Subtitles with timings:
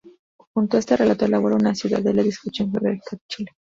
[0.55, 3.51] Junto a este relato elabora una cuidada descripción geográfica de Chile.